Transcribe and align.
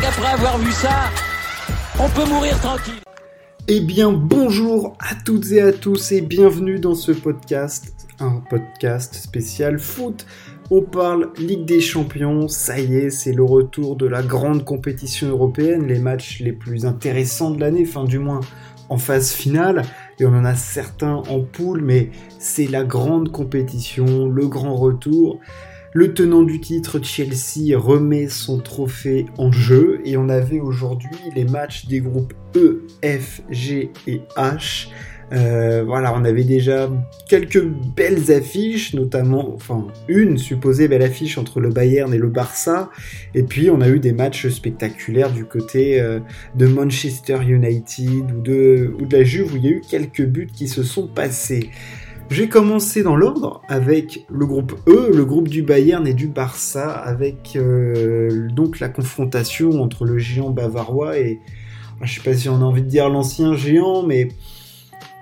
qu'après 0.00 0.32
avoir 0.32 0.58
vu 0.58 0.72
ça, 0.72 1.10
on 1.98 2.08
peut 2.08 2.28
mourir 2.28 2.58
tranquille. 2.60 3.00
Eh 3.68 3.80
bien, 3.80 4.12
bonjour 4.12 4.96
à 4.98 5.14
toutes 5.24 5.50
et 5.52 5.60
à 5.60 5.72
tous 5.72 6.12
et 6.12 6.20
bienvenue 6.20 6.78
dans 6.78 6.94
ce 6.94 7.12
podcast, 7.12 7.94
un 8.18 8.42
podcast 8.50 9.14
spécial 9.14 9.78
foot. 9.78 10.26
On 10.70 10.82
parle 10.82 11.30
Ligue 11.38 11.64
des 11.64 11.80
Champions, 11.80 12.48
ça 12.48 12.78
y 12.80 12.96
est, 12.96 13.10
c'est 13.10 13.32
le 13.32 13.44
retour 13.44 13.96
de 13.96 14.06
la 14.06 14.22
grande 14.22 14.64
compétition 14.64 15.28
européenne, 15.28 15.86
les 15.86 15.98
matchs 15.98 16.40
les 16.40 16.52
plus 16.52 16.86
intéressants 16.86 17.50
de 17.50 17.60
l'année, 17.60 17.84
enfin 17.86 18.04
du 18.04 18.18
moins 18.18 18.40
en 18.88 18.98
phase 18.98 19.30
finale, 19.30 19.82
et 20.18 20.26
on 20.26 20.34
en 20.34 20.44
a 20.44 20.54
certains 20.54 21.22
en 21.28 21.40
poule, 21.40 21.82
mais 21.82 22.10
c'est 22.38 22.66
la 22.66 22.84
grande 22.84 23.30
compétition, 23.30 24.28
le 24.28 24.46
grand 24.46 24.76
retour. 24.76 25.40
Le 25.96 26.12
tenant 26.12 26.42
du 26.42 26.60
titre, 26.60 26.98
Chelsea, 27.00 27.78
remet 27.78 28.28
son 28.28 28.58
trophée 28.58 29.26
en 29.38 29.52
jeu 29.52 30.00
et 30.04 30.16
on 30.16 30.28
avait 30.28 30.58
aujourd'hui 30.58 31.16
les 31.36 31.44
matchs 31.44 31.86
des 31.86 32.00
groupes 32.00 32.34
E, 32.56 32.82
F, 33.04 33.42
G 33.48 33.92
et 34.08 34.20
H. 34.36 34.88
Euh, 35.32 35.84
voilà, 35.86 36.12
on 36.12 36.24
avait 36.24 36.42
déjà 36.42 36.90
quelques 37.28 37.64
belles 37.64 38.32
affiches, 38.32 38.92
notamment, 38.94 39.54
enfin, 39.54 39.86
une 40.08 40.36
supposée 40.36 40.88
belle 40.88 41.02
affiche 41.02 41.38
entre 41.38 41.60
le 41.60 41.68
Bayern 41.68 42.12
et 42.12 42.18
le 42.18 42.28
Barça, 42.28 42.90
et 43.34 43.44
puis 43.44 43.70
on 43.70 43.80
a 43.80 43.88
eu 43.88 44.00
des 44.00 44.12
matchs 44.12 44.48
spectaculaires 44.48 45.30
du 45.30 45.44
côté 45.44 46.00
euh, 46.00 46.18
de 46.56 46.66
Manchester 46.66 47.38
United 47.46 48.32
ou 48.32 48.40
de, 48.40 48.92
ou 49.00 49.06
de 49.06 49.16
la 49.16 49.22
Juve 49.22 49.54
où 49.54 49.56
il 49.58 49.64
y 49.64 49.68
a 49.68 49.70
eu 49.70 49.80
quelques 49.80 50.26
buts 50.26 50.50
qui 50.52 50.66
se 50.66 50.82
sont 50.82 51.06
passés. 51.06 51.70
J'ai 52.30 52.48
commencé 52.48 53.02
dans 53.02 53.16
l'ordre 53.16 53.60
avec 53.68 54.24
le 54.28 54.46
groupe 54.46 54.74
E, 54.88 55.10
le 55.14 55.24
groupe 55.24 55.48
du 55.48 55.62
Bayern 55.62 56.06
et 56.06 56.14
du 56.14 56.26
Barça, 56.26 56.90
avec 56.90 57.54
euh, 57.54 58.48
donc 58.50 58.80
la 58.80 58.88
confrontation 58.88 59.82
entre 59.82 60.04
le 60.04 60.18
géant 60.18 60.50
bavarois 60.50 61.18
et, 61.18 61.38
je 62.02 62.14
sais 62.14 62.22
pas 62.22 62.34
si 62.34 62.48
on 62.48 62.56
a 62.56 62.64
envie 62.64 62.82
de 62.82 62.88
dire 62.88 63.08
l'ancien 63.08 63.54
géant, 63.54 64.02
mais 64.02 64.28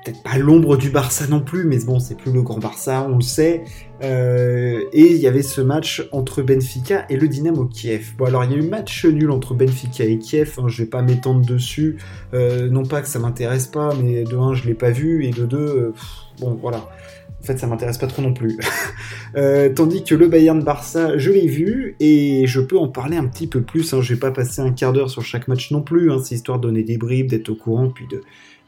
peut-être 0.02 0.22
pas 0.22 0.36
l'ombre 0.38 0.76
du 0.76 0.90
Barça 0.90 1.26
non 1.26 1.40
plus, 1.40 1.64
mais 1.64 1.78
bon, 1.84 1.98
c'est 1.98 2.16
plus 2.16 2.32
le 2.32 2.42
grand 2.42 2.58
Barça, 2.58 3.06
on 3.08 3.16
le 3.16 3.22
sait. 3.22 3.64
Euh, 4.02 4.82
et 4.92 5.12
il 5.12 5.18
y 5.18 5.28
avait 5.28 5.42
ce 5.42 5.60
match 5.60 6.06
entre 6.12 6.42
Benfica 6.42 7.06
et 7.08 7.16
le 7.16 7.28
Dynamo 7.28 7.66
Kiev. 7.66 8.14
Bon, 8.18 8.24
alors 8.24 8.44
il 8.44 8.50
y 8.50 8.54
a 8.54 8.58
eu 8.58 8.68
match 8.68 9.04
nul 9.04 9.30
entre 9.30 9.54
Benfica 9.54 10.04
et 10.04 10.18
Kiev, 10.18 10.54
hein, 10.58 10.64
je 10.66 10.82
vais 10.82 10.88
pas 10.88 11.02
m'étendre 11.02 11.46
dessus, 11.46 11.98
euh, 12.34 12.68
non 12.68 12.84
pas 12.84 13.00
que 13.00 13.08
ça 13.08 13.18
m'intéresse 13.18 13.68
pas, 13.68 13.94
mais 13.94 14.24
de 14.24 14.36
un, 14.36 14.54
je 14.54 14.66
l'ai 14.66 14.74
pas 14.74 14.90
vu, 14.90 15.24
et 15.24 15.30
de 15.30 15.46
deux, 15.46 15.58
euh, 15.58 15.94
bon, 16.40 16.58
voilà. 16.60 16.88
En 17.40 17.44
fait, 17.44 17.58
ça 17.58 17.66
m'intéresse 17.66 17.98
pas 17.98 18.06
trop 18.06 18.22
non 18.22 18.32
plus. 18.32 18.56
tandis 19.74 20.04
que 20.04 20.14
le 20.14 20.28
Bayern 20.28 20.62
Barça, 20.62 21.18
je 21.18 21.32
l'ai 21.32 21.48
vu 21.48 21.96
et 21.98 22.46
je 22.46 22.60
peux 22.60 22.78
en 22.78 22.86
parler 22.86 23.16
un 23.16 23.26
petit 23.26 23.48
peu 23.48 23.62
plus. 23.62 23.92
Hein. 23.94 24.00
Je 24.00 24.14
vais 24.14 24.20
pas 24.20 24.30
passer 24.30 24.60
un 24.60 24.70
quart 24.70 24.92
d'heure 24.92 25.10
sur 25.10 25.22
chaque 25.22 25.48
match 25.48 25.72
non 25.72 25.82
plus. 25.82 26.12
Hein. 26.12 26.18
C'est 26.22 26.36
histoire 26.36 26.60
de 26.60 26.68
donner 26.68 26.84
des 26.84 26.98
bribes, 26.98 27.30
d'être 27.30 27.48
au 27.48 27.56
courant, 27.56 27.88
puis 27.88 28.06
de, 28.06 28.20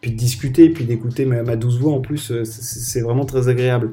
puis 0.04 0.12
de 0.12 0.18
discuter, 0.18 0.68
puis 0.68 0.84
d'écouter 0.84 1.24
ma, 1.24 1.56
douce 1.56 1.78
voix 1.78 1.94
en 1.94 2.02
plus, 2.02 2.30
euh, 2.30 2.44
c'est 2.44 3.00
vraiment 3.00 3.24
très 3.24 3.48
agréable. 3.48 3.90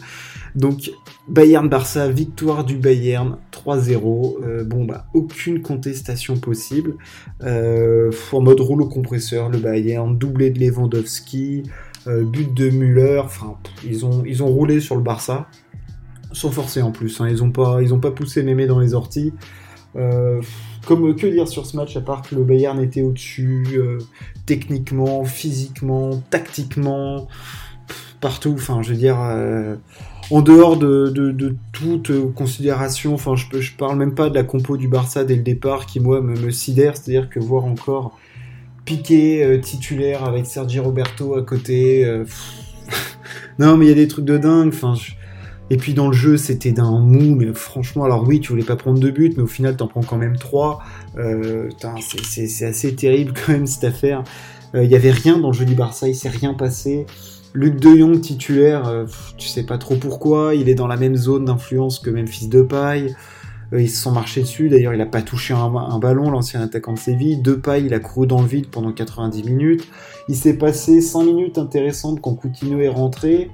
Donc 0.56 0.92
Bayern-Barça, 1.30 2.09
victoire 2.09 2.66
du 2.66 2.76
Bayern 2.76 3.38
3-0. 3.53 4.44
Euh, 4.44 4.66
bon 4.66 4.84
bah 4.84 5.06
aucune 5.14 5.62
contestation 5.62 6.36
possible. 6.36 6.95
Euh, 7.44 8.12
en 8.34 8.42
mode 8.42 8.59
rouleau 8.59 8.90
compresseur, 8.90 9.48
le 9.48 9.59
Bayern, 9.59 10.18
doublé 10.18 10.50
de 10.50 10.59
Lewandowski, 10.59 11.64
but 12.06 12.53
de 12.53 12.70
Müller. 12.70 13.22
Enfin, 13.23 13.56
ils 13.86 14.06
ont 14.06 14.25
ils 14.25 14.44
ont 14.44 14.48
roulé 14.48 14.81
sur 14.81 14.98
le 14.98 15.02
Barça, 15.02 15.48
sans 16.34 16.52
forcer 16.52 16.81
en 16.81 16.92
plus. 16.92 17.22
Hein. 17.22 17.30
Ils 17.30 17.42
ont 17.42 17.52
pas 17.52 17.81
ils 17.81 17.94
ont 17.94 18.02
pas 18.02 18.12
poussé 18.12 18.44
Mémé 18.44 18.68
dans 18.68 18.81
les 18.81 18.94
orties. 18.94 19.31
Comme 20.86 21.16
que 21.16 21.28
dire 21.28 21.47
sur 21.47 21.66
ce 21.66 21.78
match 21.78 21.96
à 21.96 22.02
part 22.02 22.22
que 22.22 22.36
le 22.36 22.44
Bayern 22.44 22.81
était 22.81 23.02
au-dessus, 23.02 23.66
euh, 23.75 24.00
techniquement, 24.46 25.24
physiquement, 25.25 26.22
tactiquement, 26.30 27.28
partout. 28.19 28.53
Enfin, 28.56 28.81
je 28.81 28.91
veux 28.91 28.97
dire, 28.97 29.20
euh, 29.22 29.75
en 30.31 30.41
dehors 30.41 30.78
de, 30.78 31.56
toute 31.72 32.12
considération, 32.34 33.14
enfin, 33.14 33.36
je, 33.36 33.59
je 33.59 33.75
parle 33.75 33.97
même 33.97 34.16
pas 34.16 34.30
de 34.30 34.36
la 34.36 34.44
compo 34.44 34.78
du 34.78 34.88
Barça 34.88 35.24
dès 35.24 35.36
le 35.36 35.44
départ 35.44 35.86
qui, 35.86 36.00
moi, 36.00 36.22
me, 36.22 36.52
sidère. 36.52 36.97
C'est-à-dire 36.97 37.30
que 37.30 37.40
voir 37.40 37.66
encore 37.66 38.18
Piqué 38.84 39.59
titulaire 39.62 40.24
avec 40.24 40.47
Sergi 40.47 40.80
Roberto 40.80 41.36
à 41.36 41.44
côté. 41.44 42.03
non, 43.59 43.78
mais 43.78 43.86
il 43.86 43.90
y 43.90 43.91
a 43.91 43.96
des 43.96 44.08
trucs 44.08 44.25
de 44.25 44.40
dingue. 44.40 44.70
Enfin, 44.70 44.96
et 45.72 45.78
puis 45.78 45.94
dans 45.94 46.09
le 46.09 46.14
jeu, 46.14 46.36
c'était 46.36 46.74
d'un 46.74 47.00
mou, 47.00 47.34
mais 47.34 47.54
franchement, 47.54 48.04
alors 48.04 48.28
oui, 48.28 48.42
tu 48.42 48.50
voulais 48.50 48.66
pas 48.66 48.76
prendre 48.76 49.00
deux 49.00 49.12
buts, 49.12 49.32
mais 49.38 49.44
au 49.44 49.48
final, 49.48 49.78
t'en 49.78 49.88
prends 49.88 50.04
quand 50.04 50.18
même 50.18 50.36
trois. 50.36 50.82
Euh, 51.18 51.70
c'est 52.20 52.66
assez 52.66 52.94
terrible 52.94 53.32
quand 53.46 53.54
même 53.54 53.66
cette 53.66 53.86
affaire. 53.86 54.26
Il 54.74 54.82
euh, 54.82 54.84
y 54.84 54.96
avait 54.96 55.12
rien 55.12 55.38
dans 55.38 55.48
le 55.48 55.54
jeu 55.54 55.64
du 55.64 55.74
Barça, 55.74 56.09
il 56.09 56.16
s'est 56.16 56.28
rien 56.28 56.54
passé. 56.56 57.06
Luc 57.54 57.80
de 57.80 57.96
Jong 57.96 58.20
titulaire, 58.20 58.86
euh, 58.86 59.06
tu 59.38 59.48
sais 59.48 59.64
pas 59.64 59.78
trop 59.78 59.96
pourquoi, 59.96 60.56
il 60.56 60.68
est 60.68 60.76
dans 60.76 60.88
la 60.88 60.98
même 60.98 61.16
zone 61.16 61.46
d'influence 61.46 62.00
que 62.00 62.09
Memphis 62.09 62.50
Depay. 62.50 63.16
ils 63.72 63.90
se 63.90 64.02
sont 64.02 64.12
marchés 64.12 64.42
dessus, 64.42 64.68
d'ailleurs 64.68 64.94
il 64.94 65.00
a 65.00 65.06
pas 65.06 65.22
touché 65.22 65.53
un, 65.53 66.00
ballon, 66.00 66.32
l'ancien 66.32 66.59
attaquant 66.59 66.92
de 66.92 67.00
Séville. 67.00 67.42
Depay, 67.42 67.84
il 67.86 67.94
a 67.94 68.00
couru 68.00 68.28
dans 68.28 68.42
le 68.42 68.48
vide 68.48 68.68
pendant 68.68 68.92
90 68.92 69.44
minutes. 69.44 69.88
Il 70.28 70.36
s'est 70.36 70.58
passé 70.58 71.00
100 71.00 71.24
minutes 71.24 71.58
intéressantes 71.58 72.20
quand 72.20 72.34
Coutinho 72.34 72.82
est 72.82 72.90
rentré. 72.90 73.52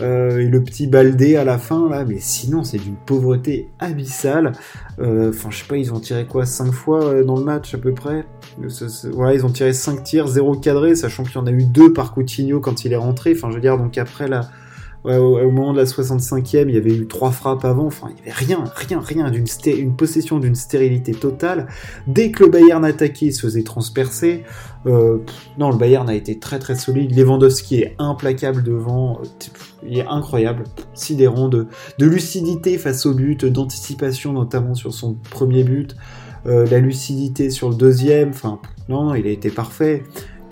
Euh, 0.00 0.40
et 0.40 0.46
le 0.46 0.62
petit 0.62 0.86
Baldé 0.86 1.36
à 1.36 1.44
la 1.44 1.58
fin 1.58 1.88
là, 1.88 2.04
mais 2.04 2.18
sinon 2.18 2.64
c'est 2.64 2.78
d'une 2.78 2.96
pauvreté 2.96 3.68
abyssale. 3.78 4.52
Euh, 4.98 5.30
enfin, 5.30 5.50
je 5.50 5.58
sais 5.58 5.66
pas, 5.66 5.76
ils 5.76 5.92
ont 5.92 6.00
tiré 6.00 6.26
quoi 6.26 6.46
5 6.46 6.72
fois 6.72 7.04
euh, 7.04 7.24
dans 7.24 7.36
le 7.36 7.44
match 7.44 7.74
à 7.74 7.78
peu 7.78 7.92
près? 7.92 8.24
Voilà, 9.12 9.34
ils 9.34 9.46
ont 9.46 9.50
tiré 9.50 9.72
5 9.72 10.02
tirs, 10.02 10.26
0 10.26 10.56
cadré, 10.56 10.94
sachant 10.94 11.22
qu'il 11.22 11.34
y 11.34 11.38
en 11.38 11.46
a 11.46 11.52
eu 11.52 11.64
2 11.64 11.92
par 11.92 12.12
Coutinho 12.12 12.60
quand 12.60 12.84
il 12.84 12.92
est 12.92 12.96
rentré. 12.96 13.34
Enfin, 13.36 13.50
je 13.50 13.56
veux 13.56 13.60
dire, 13.60 13.78
donc 13.78 13.96
après 13.98 14.28
là 15.04 15.20
au, 15.20 15.50
moment 15.50 15.72
de 15.72 15.78
la 15.78 15.84
65e, 15.84 16.68
il 16.68 16.74
y 16.74 16.78
avait 16.78 16.94
eu 16.94 17.06
trois 17.06 17.30
frappes 17.30 17.64
avant, 17.64 17.86
enfin, 17.86 18.08
il 18.10 18.14
n'y 18.14 18.20
avait 18.22 18.32
rien, 18.32 18.64
rien, 18.74 19.00
rien, 19.00 19.30
d'une 19.30 19.44
une 19.66 19.96
possession 19.96 20.38
d'une 20.38 20.54
stérilité 20.54 21.12
totale. 21.12 21.68
Dès 22.06 22.30
que 22.30 22.44
le 22.44 22.50
Bayern 22.50 22.84
attaquait, 22.84 23.26
il 23.26 23.32
se 23.32 23.42
faisait 23.42 23.62
transpercer. 23.62 24.44
Euh, 24.86 25.18
non, 25.58 25.70
le 25.70 25.76
Bayern 25.76 26.08
a 26.08 26.14
été 26.14 26.38
très 26.38 26.58
très 26.58 26.74
solide. 26.74 27.16
Lewandowski 27.16 27.80
est 27.80 27.94
implacable 27.98 28.62
devant, 28.62 29.20
euh, 29.20 29.26
il 29.86 29.98
est 29.98 30.06
incroyable, 30.06 30.64
sidérant 30.94 31.48
de, 31.48 31.66
de 31.98 32.06
lucidité 32.06 32.78
face 32.78 33.06
au 33.06 33.14
but, 33.14 33.44
d'anticipation 33.44 34.32
notamment 34.32 34.74
sur 34.74 34.92
son 34.94 35.14
premier 35.30 35.64
but, 35.64 35.96
euh, 36.46 36.66
la 36.66 36.78
lucidité 36.78 37.48
sur 37.48 37.70
le 37.70 37.74
deuxième, 37.74 38.30
enfin, 38.30 38.58
non, 38.88 39.14
il 39.14 39.26
a 39.26 39.30
été 39.30 39.50
parfait. 39.50 40.02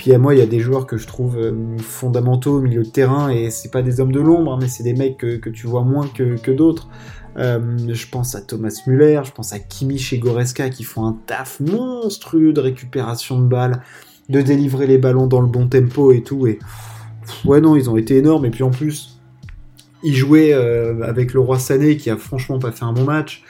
Puis 0.03 0.13
à 0.13 0.19
moi, 0.19 0.35
il 0.35 0.41
y 0.41 0.43
a 0.43 0.47
des 0.47 0.59
joueurs 0.59 0.89
que 0.89 0.97
je 0.97 1.07
trouve 1.07 1.39
euh, 1.39 1.79
fondamentaux 1.79 2.57
au 2.57 2.61
milieu 2.61 2.83
de 2.83 2.89
terrain, 2.89 3.29
et 3.29 3.51
c'est 3.51 3.71
pas 3.71 3.83
des 3.83 4.01
hommes 4.01 4.11
de 4.11 4.19
l'ombre, 4.19 4.53
hein, 4.53 4.59
mais 4.61 4.67
c'est 4.67 4.83
des 4.83 4.95
mecs 4.95 5.17
que, 5.17 5.49
tu 5.49 5.69
vois 5.69 5.85
moins 5.85 6.09
que, 6.09 6.51
d'autres. 6.51 6.89
Euh, 7.37 7.79
je 7.89 8.09
pense 8.09 8.35
à 8.35 8.41
Thomas 8.41 8.77
Müller, 8.89 9.21
je 9.25 9.31
pense 9.31 9.53
à 9.53 9.61
Kimmich 9.61 10.13
et 10.13 10.19
Goreska 10.19 10.71
qui 10.71 10.83
font 10.83 11.07
un 11.07 11.17
taf 11.29 11.61
monstrueux 11.61 12.53
de 12.53 12.61
récupération 12.61 13.41
de 13.41 13.47
balles, 13.47 13.81
de 14.29 14.41
délivrer 14.41 14.89
les 14.89 14.99
ballons 14.99 15.29
dans 15.29 15.41
le 15.41 15.47
bon 15.47 15.69
tempo 15.69 16.11
et 16.11 16.25
tout. 16.25 16.49
Et 16.49 16.59
ouais, 17.45 17.61
non, 17.61 17.77
ils 17.77 17.89
ont 17.89 17.97
été 17.97 18.17
énormes. 18.17 18.45
Et 18.45 18.51
puis 18.51 18.65
en 18.65 18.71
plus, 18.71 19.21
ils 20.03 20.17
jouaient 20.17 20.53
euh, 20.53 21.01
avec 21.05 21.33
le 21.33 21.39
roi 21.39 21.61
Sané 21.61 21.97
qui 21.97 22.11
a 22.11 22.17
franchement 22.17 22.59
pas 22.59 22.73
fait 22.73 22.85
un 22.85 22.93
bon 22.93 23.05
match. 23.05 23.45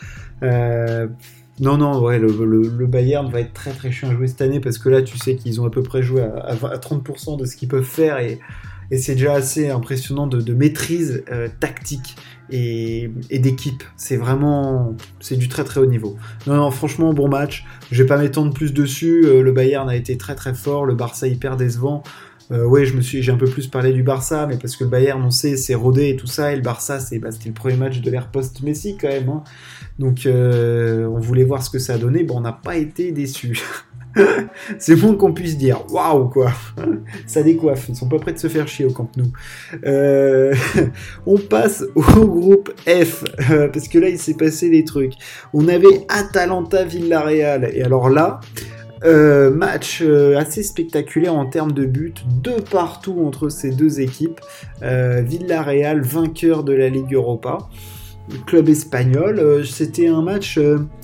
Non, 1.60 1.76
non, 1.76 2.00
ouais, 2.00 2.18
le, 2.18 2.86
Bayern 2.86 3.30
va 3.30 3.40
être 3.40 3.52
très 3.52 3.72
très 3.72 3.92
chiant 3.92 4.08
à 4.08 4.14
jouer 4.14 4.26
cette 4.26 4.40
année 4.40 4.60
parce 4.60 4.78
que 4.78 4.88
là, 4.88 5.02
tu 5.02 5.18
sais 5.18 5.36
qu'ils 5.36 5.60
ont 5.60 5.66
à 5.66 5.70
peu 5.70 5.82
près 5.82 6.02
joué 6.02 6.22
à, 6.22 6.54
30% 6.54 7.38
de 7.38 7.44
ce 7.44 7.56
qu'ils 7.56 7.68
peuvent 7.68 7.82
faire 7.84 8.18
et, 8.18 8.38
c'est 8.98 9.14
déjà 9.14 9.32
assez 9.32 9.70
impressionnant 9.70 10.26
de, 10.26 10.52
maîtrise 10.52 11.24
euh, 11.32 11.48
tactique 11.60 12.14
et, 12.50 13.10
d'équipe. 13.30 13.82
C'est 13.96 14.18
vraiment, 14.18 14.94
c'est 15.18 15.36
du 15.36 15.48
très 15.48 15.64
très 15.64 15.80
haut 15.80 15.86
niveau. 15.86 16.18
Non, 16.46 16.56
non, 16.56 16.70
franchement, 16.70 17.14
bon 17.14 17.26
match. 17.26 17.64
Je 17.90 18.02
vais 18.02 18.06
pas 18.06 18.18
m'étendre 18.18 18.52
plus 18.52 18.74
dessus. 18.74 19.24
Euh, 19.24 19.42
le 19.42 19.52
Bayern 19.52 19.88
a 19.88 19.96
été 19.96 20.18
très 20.18 20.34
très 20.34 20.52
fort, 20.52 20.84
le 20.84 20.94
Barça 20.94 21.26
hyper 21.26 21.56
décevant. 21.56 22.02
Euh, 22.52 22.64
ouais, 22.64 22.84
je 22.84 22.94
me 22.94 23.00
suis, 23.00 23.22
j'ai 23.22 23.32
un 23.32 23.36
peu 23.36 23.46
plus 23.46 23.66
parlé 23.66 23.92
du 23.92 24.02
Barça, 24.02 24.46
mais 24.46 24.58
parce 24.58 24.76
que 24.76 24.84
le 24.84 24.90
Bayern, 24.90 25.22
on 25.22 25.30
sait, 25.30 25.56
c'est 25.56 25.74
rodé 25.74 26.10
et 26.10 26.16
tout 26.16 26.26
ça, 26.26 26.52
et 26.52 26.56
le 26.56 26.62
Barça, 26.62 27.00
c'est, 27.00 27.18
bah, 27.18 27.30
c'était 27.32 27.48
le 27.48 27.54
premier 27.54 27.76
match 27.76 28.00
de 28.00 28.10
l'ère 28.10 28.28
post-Messi 28.28 28.96
quand 29.00 29.08
même. 29.08 29.28
Hein. 29.28 29.42
Donc, 29.98 30.26
euh, 30.26 31.06
on 31.06 31.18
voulait 31.18 31.44
voir 31.44 31.62
ce 31.62 31.70
que 31.70 31.78
ça 31.78 31.94
a 31.94 31.98
donné. 31.98 32.24
Bon, 32.24 32.38
on 32.38 32.42
n'a 32.42 32.52
pas 32.52 32.76
été 32.76 33.10
déçus. 33.12 33.62
c'est 34.78 34.96
bon 34.96 35.14
qu'on 35.14 35.32
puisse 35.32 35.56
dire 35.56 35.90
waouh 35.90 36.28
quoi 36.28 36.52
ça 37.26 37.42
décoiffe 37.42 37.86
ils 37.88 37.96
sont 37.96 38.10
pas 38.10 38.18
prêts 38.18 38.34
de 38.34 38.38
se 38.38 38.48
faire 38.48 38.68
chier 38.68 38.84
au 38.84 38.90
Camp 38.90 39.08
Nou 39.16 39.32
euh, 39.86 40.54
on 41.26 41.38
passe 41.38 41.82
au 41.94 42.26
groupe 42.26 42.70
F 42.86 43.24
parce 43.72 43.88
que 43.88 43.98
là 43.98 44.10
il 44.10 44.18
s'est 44.18 44.34
passé 44.34 44.68
des 44.68 44.84
trucs 44.84 45.14
on 45.54 45.66
avait 45.66 46.04
Atalanta 46.10 46.84
Villarreal 46.84 47.70
et 47.72 47.82
alors 47.82 48.10
là 48.10 48.40
euh, 49.04 49.50
match 49.50 50.00
euh, 50.02 50.36
assez 50.36 50.62
spectaculaire 50.62 51.34
en 51.34 51.46
termes 51.46 51.72
de 51.72 51.84
buts, 51.84 52.14
de 52.42 52.60
partout 52.60 53.22
entre 53.24 53.48
ces 53.48 53.70
deux 53.70 54.00
équipes. 54.00 54.40
Euh, 54.82 55.22
Villarreal, 55.22 56.02
vainqueur 56.02 56.62
de 56.64 56.72
la 56.72 56.88
Ligue 56.88 57.14
Europa. 57.14 57.58
club 58.46 58.68
espagnol. 58.68 59.66
c'était 59.66 60.06
un 60.06 60.22
match 60.22 60.58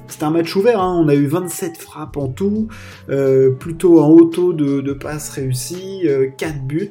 c'était 0.09 0.25
un 0.25 0.31
match 0.31 0.55
ouvert, 0.57 0.81
hein. 0.81 1.01
on 1.05 1.09
a 1.09 1.15
eu 1.15 1.27
27 1.27 1.77
frappes 1.77 2.17
en 2.17 2.29
tout, 2.29 2.69
euh, 3.11 3.51
plutôt 3.51 4.03
un 4.03 4.07
haut 4.07 4.25
taux 4.25 4.53
de, 4.53 4.93
passes 4.93 5.31
réussies, 5.31 6.09
4 6.37 6.51
euh, 6.51 6.59
buts. 6.67 6.91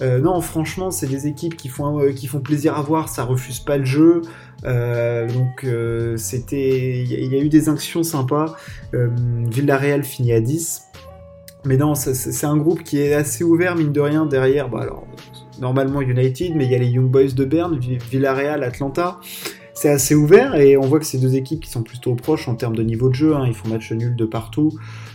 Euh, 0.00 0.20
non, 0.20 0.40
franchement, 0.40 0.90
c'est 0.90 1.06
des 1.06 1.26
équipes 1.26 1.56
qui 1.56 1.68
font, 1.68 2.12
qui 2.14 2.26
font 2.26 2.40
plaisir 2.40 2.76
à 2.76 2.82
voir, 2.82 3.08
ça 3.08 3.24
refuse 3.24 3.60
pas 3.60 3.78
le 3.78 3.84
jeu. 3.84 4.22
donc 4.64 5.66
c'était, 6.16 7.02
il 7.02 7.32
y, 7.32 7.36
a 7.36 7.40
eu 7.40 7.48
des 7.48 7.68
actions 7.68 8.02
sympas. 8.02 8.56
Villarreal 8.92 10.04
finit 10.04 10.32
à 10.32 10.40
10. 10.40 10.82
Mais 11.64 11.76
non, 11.76 11.94
c'est 11.94 12.46
un 12.46 12.56
groupe 12.56 12.82
qui 12.82 13.00
est 13.00 13.14
assez 13.14 13.44
ouvert, 13.44 13.76
mine 13.76 13.92
de 13.92 14.00
rien, 14.00 14.26
derrière. 14.26 14.68
Bah 14.68 14.80
alors, 14.82 15.06
normalement 15.60 16.00
United, 16.00 16.54
mais 16.54 16.64
il 16.64 16.70
y 16.70 16.74
a 16.74 16.78
les 16.78 16.86
Young 16.86 17.10
Boys 17.10 17.32
de 17.34 17.44
Berne, 17.44 17.78
Villarreal, 17.78 18.62
Atlanta 18.62 19.18
c'est 19.78 19.90
assez 19.90 20.16
ouvert 20.16 20.56
et 20.56 20.76
on 20.76 20.80
voit 20.80 20.98
que 20.98 21.06
c'est 21.06 21.18
deux 21.18 21.36
équipes 21.36 21.60
qui 21.60 21.70
sont 21.70 21.84
plutôt 21.84 22.16
proches 22.16 22.48
en 22.48 22.56
termes 22.56 22.74
de 22.74 22.82
niveau 22.82 23.08
de 23.08 23.14
jeu. 23.14 23.36
Hein. 23.36 23.44
Ils 23.46 23.54
font 23.54 23.68
match 23.68 23.92
nul 23.92 24.16
de 24.16 24.24
partout. 24.24 24.72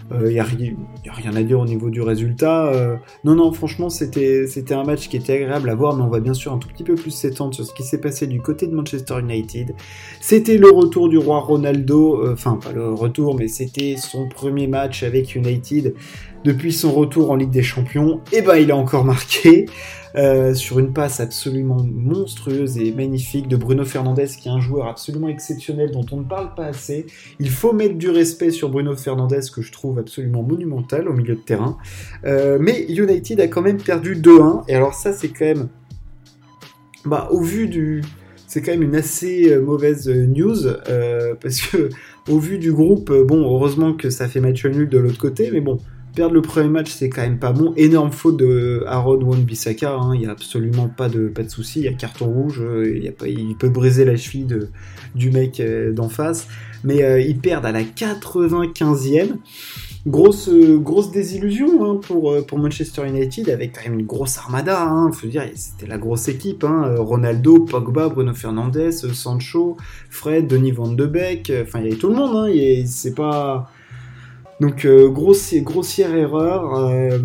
Il 0.10 0.16
euh, 0.18 0.32
n'y 0.32 0.40
a, 0.40 0.44
rien 0.44 1.36
à 1.36 1.44
dire 1.44 1.60
au 1.60 1.66
niveau 1.66 1.90
du 1.90 2.02
résultat. 2.02 2.68
Euh, 2.68 2.96
non, 3.26 3.36
non, 3.36 3.52
franchement, 3.52 3.90
c'était 3.90 4.46
un 4.72 4.84
match 4.86 5.10
qui 5.10 5.18
était 5.18 5.34
agréable 5.34 5.70
à 5.70 5.76
voir, 5.76 5.98
mais 5.98 6.04
on 6.04 6.10
va 6.10 6.22
bien 6.22 6.34
sûr 6.34 6.54
un 6.54 6.60
tout 6.60 6.70
petit 6.70 6.86
peu 6.86 6.96
plus 6.96 7.12
s'étendre 7.12 7.54
sur 7.54 7.66
ce 7.66 7.74
qui 7.74 7.84
s'est 7.84 8.00
passé 8.00 8.26
du 8.26 8.40
côté 8.40 8.68
de 8.68 8.74
Manchester 8.74 9.20
United. 9.20 9.76
C'était 10.22 10.58
le 10.58 10.70
retour 10.70 11.10
du 11.10 11.18
roi 11.18 11.42
Ronaldo, 11.42 12.24
euh, 12.24 12.34
enfin, 12.34 12.58
pas 12.62 12.72
le 12.72 12.94
retour, 12.94 13.36
mais 13.36 13.50
c'était 13.50 13.96
son 13.98 14.30
premier 14.30 14.68
match 14.68 15.04
avec 15.04 15.36
United 15.36 15.94
depuis 16.44 16.74
son 16.74 16.92
retour 16.92 17.32
en 17.32 17.36
Ligue 17.36 17.52
des 17.52 17.64
Champions. 17.64 18.22
Et 18.32 18.42
bah, 18.42 18.60
il 18.60 18.72
a 18.72 18.76
encore 18.76 19.06
marqué. 19.06 19.66
Euh, 20.16 20.54
sur 20.54 20.78
une 20.78 20.94
passe 20.94 21.20
absolument 21.20 21.84
monstrueuse 21.84 22.78
et 22.78 22.92
magnifique 22.92 23.48
de 23.48 23.56
Bruno 23.56 23.84
Fernandez, 23.84 24.28
qui 24.28 24.48
est 24.48 24.52
un 24.52 24.60
joueur 24.60 24.88
absolument 24.88 25.28
exceptionnel 25.28 25.90
dont 25.90 26.06
on 26.12 26.18
ne 26.18 26.24
parle 26.24 26.54
pas 26.54 26.66
assez. 26.66 27.08
Il 27.40 27.50
faut 27.50 27.74
mettre 27.74 27.96
du 27.96 28.12
respect 28.12 28.52
sur 28.52 28.70
Bruno 28.70 28.96
Fernandez, 28.96 29.40
que 29.54 29.64
je 29.64 29.72
trouve 29.72 29.98
absolument 29.98 30.44
monumental 30.44 31.08
au 31.08 31.14
milieu 31.14 31.34
de 31.34 31.42
terrain. 31.42 31.78
Euh, 32.26 32.60
mais 32.62 32.86
United 32.90 33.40
a 33.40 33.48
quand 33.48 33.64
même 33.64 33.82
perdu 33.82 34.16
2-1, 34.16 34.66
et 34.68 34.76
alors 34.76 34.94
ça 34.94 35.14
c'est 35.14 35.30
quand 35.30 35.46
même... 35.46 35.70
Bah, 37.06 37.28
au 37.32 37.42
vu 37.42 37.68
du, 37.68 38.04
c'est 38.48 38.62
quand 38.62 38.72
même 38.72 38.84
une 38.84 38.96
assez 38.96 39.52
euh, 39.52 39.62
mauvaise 39.62 40.08
news 40.08 40.68
parce 41.42 41.60
que 41.60 41.90
au 42.30 42.38
vu 42.38 42.60
du 42.60 42.72
groupe, 42.72 43.12
bon, 43.12 43.44
heureusement 43.44 43.94
que 43.94 44.12
ça 44.12 44.28
fait 44.28 44.40
match 44.40 44.64
nul 44.64 44.88
de 44.88 45.00
l'autre 45.00 45.18
côté, 45.18 45.50
mais 45.52 45.60
bon, 45.60 45.80
Perdre 46.16 46.36
le 46.36 46.44
premier 46.44 46.70
match, 46.70 46.92
c'est 46.92 47.10
quand 47.10 47.24
même 47.24 47.40
pas 47.40 47.54
bon. 47.54 47.74
Énorme 47.76 48.12
faute 48.12 48.38
de 48.38 48.84
Aaron 48.86 49.20
Wan-Bissaka. 49.20 49.96
Hein. 49.96 50.14
Il 50.14 50.20
n'y 50.20 50.28
a 50.28 50.32
absolument 50.32 50.88
pas 50.88 51.10
de, 51.10 51.28
pas 51.28 51.42
de 51.42 51.50
souci. 51.50 51.80
Il 51.80 51.86
y 51.86 51.88
a 51.88 51.94
carton 51.94 52.28
rouge. 52.28 52.62
Euh, 52.62 53.00
il, 53.26 53.56
peut 53.58 53.70
briser 53.70 54.06
la 54.06 54.16
cheville 54.16 54.48
du 55.16 55.32
mec 55.32 55.60
euh, 55.60 55.92
d'en 55.92 56.10
face. 56.10 56.48
Mais 56.84 57.02
euh, 57.04 57.20
ils 57.20 57.40
perdent 57.40 57.66
à 57.66 57.72
la 57.72 57.82
95e. 57.82 59.38
Grosse, 60.06 60.50
grosse 60.50 61.12
désillusion 61.12 61.84
hein, 61.84 62.00
pour, 62.00 62.46
pour 62.46 62.60
Manchester 62.60 63.08
United 63.08 63.50
avec 63.50 63.74
quand 63.74 63.90
même 63.90 64.00
une 64.00 64.06
grosse 64.06 64.38
armada. 64.38 64.84
Hein. 64.84 65.12
Faut 65.14 65.26
dire, 65.26 65.46
c'était 65.56 65.88
la 65.88 65.98
grosse 65.98 66.28
équipe. 66.28 66.64
Hein. 66.64 66.94
Ronaldo, 67.00 67.62
Pogba, 67.62 68.10
Bruno 68.10 68.36
Fernandes, 68.36 68.92
Sancho, 68.92 69.78
Fred, 70.12 70.46
Denis 70.46 70.74
Van 70.74 70.92
de 70.92 71.06
Beek. 71.08 71.52
Enfin, 71.64 71.80
il 71.80 71.86
y 71.86 71.88
avait 71.88 71.98
tout 71.98 72.10
le 72.10 72.16
monde. 72.16 72.36
Hein. 72.36 72.84
C'est 72.86 73.16
pas 73.16 73.72
donc 74.64 74.86
euh, 74.86 75.10
grossière 75.10 76.16
erreur. 76.16 76.74
Euh, 76.74 77.20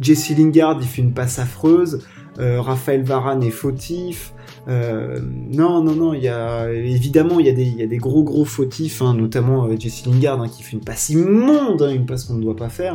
Jesse 0.00 0.30
Lingard 0.38 0.78
il 0.80 0.86
fait 0.86 1.02
une 1.02 1.12
passe 1.12 1.40
affreuse. 1.40 2.06
Euh, 2.38 2.60
Raphaël 2.60 3.02
Varane 3.02 3.42
est 3.42 3.50
fautif. 3.50 4.32
non, 4.68 5.82
non, 5.82 5.94
non, 5.96 6.14
il 6.14 6.22
y 6.22 6.28
a 6.28 6.72
évidemment 6.72 7.40
il 7.40 7.46
y, 7.46 7.50
a 7.50 7.86
des, 7.86 7.96
gros 7.96 8.22
gros 8.22 8.44
fautifs, 8.44 9.02
hein, 9.02 9.14
notamment 9.14 9.68
Jesse 9.76 10.06
Lingard 10.06 10.40
hein, 10.40 10.48
qui 10.48 10.62
fait 10.62 10.72
une 10.72 10.84
passe 10.84 11.10
immonde, 11.10 11.82
hein, 11.82 11.90
une 11.90 12.06
passe 12.06 12.24
qu'on 12.24 12.34
ne 12.34 12.42
doit 12.42 12.56
pas 12.56 12.68
faire. 12.68 12.94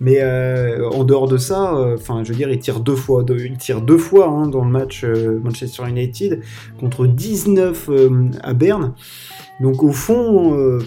Mais 0.00 0.22
en 0.22 1.02
dehors 1.04 1.28
de 1.28 1.36
ça, 1.36 1.74
enfin, 1.94 2.22
je 2.24 2.30
veux 2.30 2.36
dire, 2.36 2.48
il 2.48 2.58
tire 2.60 2.80
deux 2.80 2.96
fois, 2.96 3.24
il 3.28 3.58
tire 3.58 3.82
deux 3.82 3.98
fois 3.98 4.48
dans 4.50 4.64
le 4.64 4.70
match 4.70 5.04
Manchester 5.04 5.82
United 5.88 6.42
contre 6.78 7.06
19 7.06 7.90
à 8.42 8.54
Berne. 8.54 8.94
Donc 9.60 9.82
au 9.82 9.92
fond, 9.92 10.80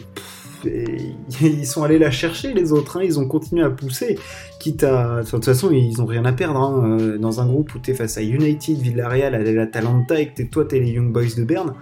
ils 1.41 1.65
sont 1.65 1.83
allés 1.83 1.99
la 1.99 2.11
chercher 2.11 2.53
les 2.53 2.71
autres, 2.71 2.97
hein. 2.97 3.01
ils 3.03 3.19
ont 3.19 3.27
continué 3.27 3.63
à 3.63 3.69
pousser, 3.69 4.17
quitte 4.59 4.83
à... 4.83 5.21
de 5.21 5.29
toute 5.29 5.45
façon, 5.45 5.71
ils 5.71 6.01
ont 6.01 6.05
rien 6.05 6.25
à 6.25 6.33
perdre 6.33 6.59
hein. 6.59 6.97
euh, 6.99 7.17
dans 7.17 7.41
un 7.41 7.45
groupe 7.45 7.73
où 7.75 7.79
t'es 7.79 7.93
face 7.93 8.17
à 8.17 8.21
United, 8.21 8.77
Villarreal, 8.77 9.35
à 9.35 10.19
et 10.19 10.27
que 10.27 10.43
toi 10.43 10.65
t'es 10.65 10.79
les 10.79 10.91
Young 10.91 11.11
Boys 11.11 11.35
de 11.37 11.43
Berne. 11.43 11.73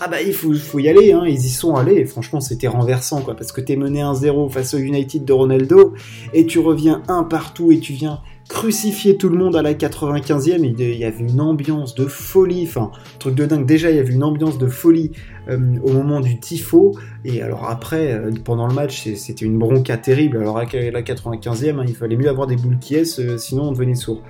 Ah 0.00 0.08
bah 0.08 0.20
il 0.20 0.32
faut, 0.32 0.78
y 0.80 0.88
aller, 0.88 1.12
hein. 1.12 1.22
ils 1.24 1.38
y 1.38 1.48
sont 1.48 1.76
allés, 1.76 2.04
franchement 2.04 2.40
c'était 2.40 2.66
renversant 2.66 3.20
quoi, 3.20 3.34
parce 3.36 3.52
que 3.52 3.60
t'es 3.60 3.76
mené 3.76 4.00
1-0 4.00 4.50
face 4.50 4.74
au 4.74 4.78
United 4.78 5.24
de 5.24 5.32
Ronaldo, 5.32 5.94
et 6.32 6.46
tu 6.46 6.58
reviens 6.58 7.02
un 7.06 7.22
partout 7.22 7.70
et 7.70 7.78
tu 7.78 7.92
viens 7.92 8.20
crucifier 8.48 9.16
tout 9.16 9.28
le 9.28 9.38
monde 9.38 9.56
à 9.56 9.62
la 9.62 9.74
95e. 9.74 10.64
Il 10.64 10.96
y 10.96 11.04
avait 11.04 11.24
une 11.24 11.40
ambiance 11.40 11.94
de 11.94 12.06
folie, 12.06 12.64
enfin, 12.66 12.90
truc 13.18 13.34
de 13.34 13.46
dingue. 13.46 13.66
Déjà, 13.66 13.90
il 13.90 13.96
y 13.96 14.00
avait 14.00 14.12
une 14.12 14.24
ambiance 14.24 14.58
de 14.58 14.68
folie 14.68 15.12
euh, 15.48 15.58
au 15.82 15.92
moment 15.92 16.20
du 16.20 16.38
tifo. 16.38 16.92
Et 17.24 17.42
alors 17.42 17.68
après, 17.68 18.12
euh, 18.12 18.30
pendant 18.44 18.66
le 18.66 18.74
match, 18.74 19.08
c'était 19.14 19.44
une 19.44 19.58
bronca 19.58 19.96
terrible. 19.96 20.38
Alors 20.38 20.58
à 20.58 20.64
la 20.64 21.02
95e, 21.02 21.78
hein, 21.78 21.84
il 21.86 21.94
fallait 21.94 22.16
mieux 22.16 22.28
avoir 22.28 22.46
des 22.46 22.56
boules 22.56 22.78
qui 22.78 22.94
est, 22.94 23.18
euh, 23.18 23.38
sinon 23.38 23.64
on 23.64 23.72
devenait 23.72 23.94
sourd. 23.94 24.22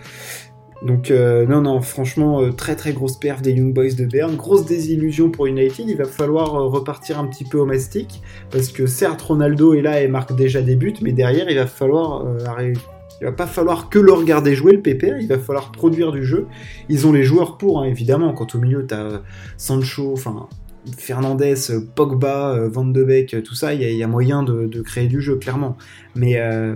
Donc 0.83 1.11
non, 1.11 1.63
non, 1.63 1.81
franchement, 1.81 2.53
très 2.53 2.77
très 2.77 2.93
grosse 2.93 3.17
perf 3.17 3.41
des 3.41 3.53
Young 3.53 3.73
Boys 3.73 3.95
de 3.97 4.05
Berne, 4.05 4.37
grosse 4.37 4.67
désillusion 4.67 5.31
pour 5.31 5.47
United, 5.47 5.89
il 5.89 5.97
va 5.97 6.05
falloir 6.05 6.53
repartir 6.53 7.19
un 7.19 7.27
petit 7.27 7.45
peu 7.45 7.57
au 7.57 7.65
mastic, 7.65 8.21
parce 8.51 8.69
que 8.69 8.85
certes 8.85 9.23
Ronaldo 9.23 9.73
est 9.73 9.81
là 9.81 10.03
et 10.03 10.09
marque 10.09 10.37
déjà 10.37 10.61
des 10.61 10.77
buts, 10.77 10.93
mais 11.01 11.13
derrière 11.13 11.49
il 11.49 11.57
va 11.57 11.67
falloir 11.67 12.27
arrêter 12.47 12.79
il 13.21 13.25
va 13.25 13.33
pas 13.33 13.47
falloir 13.47 13.89
que 13.89 13.99
le 13.99 14.13
regarder 14.13 14.55
jouer 14.55 14.73
le 14.73 14.83
PPR, 14.83 15.19
il 15.21 15.29
va 15.29 15.39
falloir 15.39 15.73
produire 15.73 16.13
du 16.13 16.25
jeu. 16.25 16.47
Ils 16.89 17.07
ont 17.07 17.13
les 17.13 17.25
joueurs 17.25 17.59
pour, 17.59 17.81
hein, 17.81 17.85
évidemment. 17.85 18.33
Quand 18.33 18.55
au 18.55 18.59
milieu, 18.59 18.87
tu 18.87 18.95
as 18.95 19.23
Sancho, 19.57 20.13
enfin 20.13 20.49
Fernandez, 20.97 21.55
Pogba, 21.95 22.55
euh, 22.55 22.69
Van 22.69 22.85
de 22.85 23.03
Beek, 23.03 23.43
tout 23.43 23.55
ça, 23.55 23.73
il 23.75 23.83
y, 23.83 24.03
a 24.03 24.07
moyen 24.07 24.43
de, 24.43 24.83
créer 24.83 25.07
du 25.07 25.21
jeu, 25.21 25.37
clairement. 25.37 25.77
Mais 26.15 26.39
euh, 26.39 26.75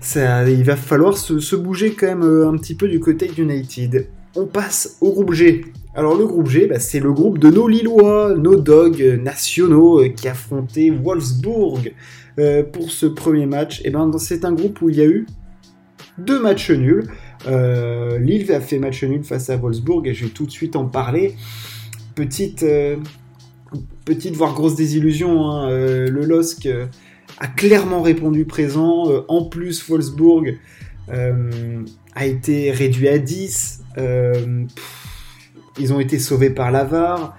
ça, 0.00 0.48
il 0.48 0.64
va 0.64 0.76
falloir 0.76 1.16
se, 1.16 1.56
bouger 1.56 1.94
quand 1.94 2.06
même 2.06 2.22
euh, 2.22 2.48
un 2.48 2.56
petit 2.56 2.74
peu 2.74 2.88
du 2.88 3.00
côté 3.00 3.30
United. 3.36 4.08
On 4.36 4.46
passe 4.46 4.96
au 5.00 5.12
groupe 5.12 5.32
G. 5.32 5.64
Alors 5.94 6.16
le 6.16 6.26
groupe 6.26 6.48
G, 6.48 6.66
bah, 6.66 6.78
c'est 6.78 7.00
le 7.00 7.12
groupe 7.12 7.38
de 7.38 7.50
nos 7.50 7.68
Lillois, 7.68 8.34
nos 8.34 8.56
dogs 8.56 9.20
nationaux 9.22 10.02
qui 10.16 10.28
affrontaient 10.28 10.90
Wolfsburg. 10.90 11.92
Euh, 12.38 12.62
pour 12.62 12.90
ce 12.90 13.04
premier 13.04 13.44
match 13.44 13.80
Et 13.80 13.88
eh 13.88 13.90
ben, 13.90 14.10
c'est 14.18 14.46
un 14.46 14.52
groupe 14.52 14.80
où 14.80 14.88
il 14.88 14.96
y 14.96 15.02
a 15.02 15.06
eu 15.06 15.26
deux 16.18 16.40
matchs 16.40 16.70
nuls. 16.70 17.10
Euh, 17.46 18.18
Lille 18.18 18.50
a 18.52 18.60
fait 18.60 18.78
match 18.78 19.02
nul 19.04 19.22
face 19.22 19.50
à 19.50 19.56
Wolfsburg 19.56 20.06
et 20.06 20.14
je 20.14 20.24
vais 20.24 20.30
tout 20.30 20.46
de 20.46 20.50
suite 20.50 20.76
en 20.76 20.86
parler. 20.86 21.34
Petite, 22.14 22.62
euh, 22.62 22.96
petite 24.04 24.34
voire 24.34 24.54
grosse 24.54 24.76
désillusion. 24.76 25.44
Hein. 25.50 25.70
le 25.70 26.24
LOSC 26.24 26.68
a 27.38 27.46
clairement 27.48 28.02
répondu 28.02 28.44
présent. 28.44 29.24
en 29.28 29.44
plus, 29.44 29.86
Wolfsburg 29.86 30.58
a 31.08 32.26
été 32.26 32.70
réduit 32.70 33.08
à 33.08 33.18
10. 33.18 33.82
ils 35.78 35.92
ont 35.92 36.00
été 36.00 36.18
sauvés 36.18 36.50
par 36.50 36.70
l'avare. 36.70 37.36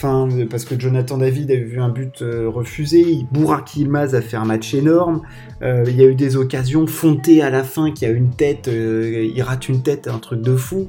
Parce 0.00 0.64
que 0.64 0.78
Jonathan 0.78 1.18
David 1.18 1.50
a 1.50 1.56
vu 1.56 1.80
un 1.80 1.90
but 1.90 2.22
euh, 2.22 2.48
refusé, 2.48 3.26
Bourak 3.30 3.76
Yilmaz 3.76 4.14
a 4.14 4.22
fait 4.22 4.36
un 4.36 4.44
match 4.44 4.72
énorme, 4.72 5.22
euh, 5.62 5.84
il 5.86 5.96
y 5.96 6.02
a 6.02 6.06
eu 6.06 6.14
des 6.14 6.36
occasions, 6.36 6.86
Fonté 6.86 7.42
à 7.42 7.50
la 7.50 7.64
fin 7.64 7.90
qui 7.92 8.06
a 8.06 8.10
une 8.10 8.30
tête, 8.30 8.68
euh, 8.68 9.28
il 9.34 9.42
rate 9.42 9.68
une 9.68 9.82
tête, 9.82 10.08
un 10.08 10.18
truc 10.18 10.40
de 10.40 10.56
fou. 10.56 10.88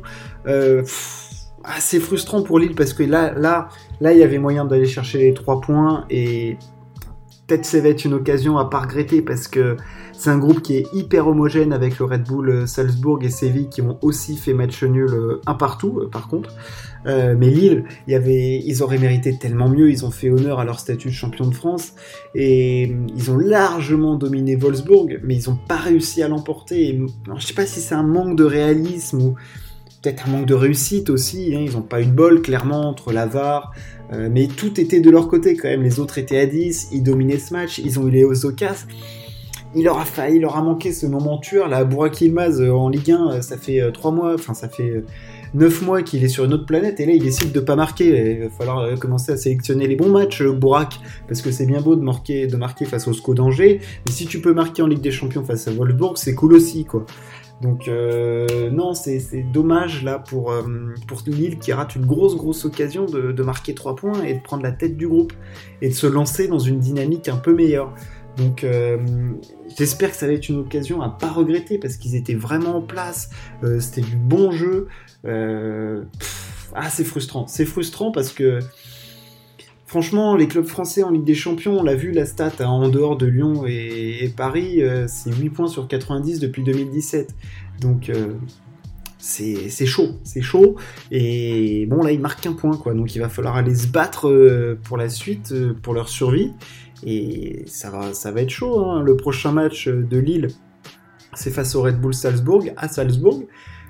c'est 1.80 2.00
frustrant 2.00 2.41
pour 2.41 2.58
Lille 2.58 2.74
parce 2.75 2.94
que 2.94 3.03
là, 3.03 3.34
là, 3.34 3.68
là, 4.00 4.13
il 4.13 4.20
y 4.20 4.24
avait 4.24 4.39
moyen 4.39 4.65
d'aller 4.65 4.86
chercher 4.86 5.20
les 5.20 5.34
trois 5.34 5.60
points 5.60 6.06
et 6.10 6.58
peut-être 7.51 7.65
ça 7.65 7.81
va 7.81 7.89
être 7.89 8.05
une 8.05 8.13
occasion 8.13 8.58
à 8.58 8.70
pas 8.70 8.79
regretter 8.79 9.22
parce 9.22 9.50
que 9.50 9.75
c'est 10.13 10.29
un 10.29 10.38
groupe 10.38 10.62
qui 10.62 10.77
est 10.77 10.86
hyper 10.93 11.27
homogène 11.27 11.74
avec 11.74 12.00
le 12.00 12.05
Red 12.05 12.24
Bull 12.24 12.65
Salzbourg 12.65 13.20
et 13.24 13.29
Séville 13.29 13.67
qui 13.67 13.81
ont 13.81 13.98
aussi 14.01 14.38
fait 14.38 14.53
match 14.53 14.84
nul 14.84 15.10
un 15.46 15.53
partout 15.53 16.08
par 16.10 16.29
contre. 16.29 16.55
Euh, 17.08 17.36
mais 17.38 17.50
Lille, 17.50 17.84
y 18.08 18.15
avait, 18.15 18.62
ils 18.63 18.84
auraient 18.84 19.00
mérité 19.00 19.38
tellement 19.38 19.67
mieux. 19.67 19.89
Ils 19.89 20.05
ont 20.05 20.12
fait 20.12 20.29
honneur 20.29 20.60
à 20.60 20.65
leur 20.65 20.79
statut 20.79 21.10
de 21.10 21.13
champion 21.13 21.46
de 21.48 21.53
France 21.53 21.93
et 22.36 22.96
ils 23.15 23.31
ont 23.31 23.38
largement 23.38 24.15
dominé 24.15 24.55
Wolfsburg, 24.55 25.20
mais 25.24 25.36
ils 25.36 25.50
n'ont 25.50 25.58
pas 25.67 25.77
réussi 25.77 26.24
à 26.24 26.29
l'emporter. 26.29 27.01
Je 27.38 27.46
sais 27.46 27.53
pas 27.53 27.65
si 27.65 27.81
c'est 27.81 27.96
un 27.96 28.03
manque 28.03 28.38
de 28.38 28.46
réalisme 28.46 29.22
ou 29.22 29.36
peut-être 30.01 30.27
un 30.27 30.31
manque 30.31 30.46
de 30.46 30.53
réussite 30.53 31.10
aussi. 31.10 31.53
Hein. 31.55 31.63
Ils 31.65 31.74
n'ont 31.74 31.81
pas 31.81 32.01
eu 32.01 32.05
de 32.05 32.12
bol 32.12 32.41
clairement 32.41 32.89
entre 32.89 33.12
l'avare, 33.12 33.74
euh, 34.12 34.29
mais 34.31 34.48
tout 34.48 34.79
était 34.79 35.00
de 35.00 35.10
leur 35.10 35.27
côté 35.27 35.55
quand 35.55 35.67
même. 35.67 35.84
Les 35.84 36.00
autres 36.00 36.17
étaient 36.17 36.39
à 36.39 36.46
10, 36.46 36.89
ils 36.91 37.03
dominaient 37.03 37.39
ce 37.39 37.53
match, 37.53 37.79
ils 37.79 38.00
ont 38.00 38.08
eu 38.08 38.12
les 38.12 38.46
occasions. 38.46 38.88
il 39.75 39.88
aura 39.88 40.05
failli, 40.05 40.38
il 40.38 40.46
aura 40.46 40.62
manqué 40.62 40.91
ce 40.91 41.05
moment 41.05 41.38
tueur. 41.38 41.67
Là, 41.67 41.84
Burak 41.84 42.20
Ilmaz 42.22 42.62
en 42.62 42.89
Ligue 42.89 43.12
1, 43.12 43.41
ça 43.41 43.58
fait 43.58 43.91
3 43.91 44.12
mois, 44.12 44.34
enfin 44.34 44.53
ça 44.53 44.67
fait 44.67 45.03
9 45.53 45.81
mois 45.81 46.01
qu'il 46.01 46.24
est 46.24 46.29
sur 46.29 46.46
une 46.46 46.53
autre 46.53 46.65
planète 46.65 47.00
et 47.00 47.05
là 47.05 47.13
il 47.13 47.22
décide 47.22 47.51
de 47.51 47.60
pas 47.60 47.75
marquer. 47.75 48.38
Il 48.38 48.43
va 48.43 48.50
falloir 48.50 49.00
commencer 49.00 49.31
à 49.34 49.38
sélectionner 49.38 49.88
les 49.88 49.96
bons 49.96 50.10
matchs, 50.10 50.43
Burak, 50.43 51.00
parce 51.27 51.41
que 51.41 51.51
c'est 51.51 51.65
bien 51.65 51.81
beau 51.81 51.96
de 51.96 52.01
marquer, 52.01 52.48
de 52.48 52.58
marquer 52.58 52.86
face 52.86 53.08
au 53.08 53.13
SCO 53.13 53.34
d'Angers, 53.34 53.79
mais 54.05 54.12
si 54.12 54.25
tu 54.25 54.41
peux 54.41 54.53
marquer 54.53 54.81
en 54.81 54.88
Ligue 54.88 55.01
des 55.01 55.12
Champions 55.12 55.43
face 55.43 55.67
à 55.67 55.72
Wolfsburg, 55.72 56.17
c'est 56.17 56.36
cool 56.36 56.53
aussi, 56.53 56.86
quoi. 56.86 57.05
Donc 57.62 57.88
euh, 57.88 58.72
non, 58.72 58.94
c'est 58.96 59.44
dommage 59.51 60.03
là 60.03 60.18
pour, 60.18 60.51
euh, 60.51 60.63
pour 61.08 61.22
Lille 61.27 61.60
qui 61.60 61.72
rate 61.72 61.96
une 61.96 62.06
grosse 62.06 62.36
grosse 62.36 62.65
occasion 62.65 63.06
de, 63.06 63.44
marquer 63.44 63.75
3 63.75 63.96
points 63.96 64.24
et 64.24 64.34
de 64.34 64.41
prendre 64.41 64.63
la 64.63 64.72
tête 64.72 64.98
du 64.98 65.08
groupe 65.08 65.34
et 65.82 65.89
de 65.89 65.94
se 65.94 66.08
lancer 66.08 66.48
dans 66.48 66.60
une 66.60 66.80
dynamique 66.80 67.30
un 67.30 67.38
peu 67.38 67.53
meilleure. 67.53 67.94
Donc 68.38 68.63
euh, 68.63 68.98
j'espère 69.77 70.10
que 70.10 70.15
ça 70.15 70.25
va 70.25 70.34
être 70.34 70.50
une 70.50 70.58
occasion 70.58 71.01
à 71.01 71.10
pas 71.10 71.30
regretter 71.30 71.77
parce 71.77 71.98
qu'ils 71.98 72.15
étaient 72.15 72.34
vraiment 72.34 72.77
en 72.77 72.82
place, 72.82 73.30
c'était 73.80 74.01
du 74.01 74.15
bon 74.15 74.51
jeu. 74.51 74.88
ah 75.24 76.89
c'est 76.89 77.03
frustrant, 77.03 77.46
c'est 77.46 77.65
frustrant 77.65 78.12
parce 78.12 78.32
que 78.32 78.60
Franchement, 79.91 80.38
les 80.38 80.48
clubs 80.48 80.67
français 80.67 81.03
en 81.03 81.10
Ligue 81.10 81.25
des 81.25 81.36
Champions, 81.36 81.79
on 81.79 81.83
l'a 81.83 81.95
vu, 81.95 82.13
la 82.13 82.25
stat 82.25 82.53
hein, 82.62 82.65
en 82.67 82.88
dehors 82.88 83.17
de 83.17 83.25
Lyon 83.25 83.65
et, 83.67 84.31
Paris, 84.38 84.81
euh, 84.81 85.05
c'est 85.10 85.33
8 85.36 85.50
points 85.50 85.67
sur 85.67 85.89
90 85.89 86.39
depuis 86.39 86.63
2017. 86.63 87.36
Donc 87.81 88.10
euh, 88.10 88.36
c'est 89.17 89.86
chaud, 89.86 90.12
c'est 90.24 90.41
chaud. 90.41 90.77
Et 91.12 91.86
bon, 91.88 92.03
là, 92.03 92.13
ils 92.13 92.21
marquent 92.21 92.45
un 92.45 92.53
point, 92.53 92.77
quoi. 92.77 92.93
Donc 92.93 93.15
il 93.15 93.19
va 93.19 93.27
falloir 93.27 93.57
aller 93.57 93.75
se 93.75 93.88
battre 93.88 94.29
euh, 94.29 94.79
pour 94.81 94.95
la 94.95 95.10
suite, 95.10 95.53
pour 95.81 95.93
leur 95.93 96.07
survie. 96.07 96.53
Et 97.03 97.65
ça 97.65 97.89
va, 97.89 98.13
ça 98.13 98.31
va 98.31 98.43
être 98.43 98.50
chaud. 98.50 98.86
Hein. 98.86 99.03
Le 99.03 99.17
prochain 99.17 99.51
match 99.51 99.89
de 99.89 100.17
Lille, 100.17 100.48
c'est 101.33 101.51
face 101.51 101.75
au 101.75 101.81
Red 101.81 102.00
Bull 102.00 102.13
Salzbourg, 102.13 102.63
à 102.77 102.88
Salzbourg. 102.88 103.43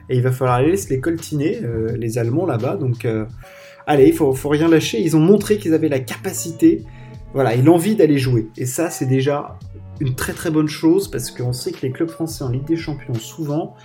Et 0.09 0.15
il 0.15 0.23
va 0.23 0.31
falloir 0.31 0.55
aller 0.55 0.77
se 0.77 0.89
les 0.89 0.99
coltiner, 0.99 1.61
les 1.95 2.17
Allemands 2.17 2.47
là-bas. 2.47 2.75
Donc 2.75 3.05
allez, 3.87 4.07
il 4.07 4.13
faut, 4.13 4.33
faut 4.33 4.49
rien 4.49 4.67
lâcher. 4.67 5.01
Ils 5.01 5.15
ont 5.15 5.19
montré 5.19 5.57
qu'ils 5.57 5.73
avaient 5.73 5.89
la 5.89 5.99
capacité, 5.99 6.83
voilà, 7.33 7.55
et 7.55 7.61
l'envie 7.61 7.95
d'aller 7.95 8.17
jouer. 8.17 8.49
Et 8.57 8.65
ça, 8.65 8.89
c'est 8.89 9.05
déjà 9.05 9.57
une 9.99 10.15
très 10.15 10.33
très 10.33 10.49
bonne 10.49 10.67
chose 10.67 11.09
parce 11.09 11.31
qu'on 11.31 11.53
sait 11.53 11.71
que 11.71 11.85
les 11.85 11.91
clubs 11.91 12.09
français 12.09 12.43
en 12.43 12.49
Ligue 12.49 12.65
des 12.65 12.77
Champions, 12.77 13.13
souvent, 13.13 13.75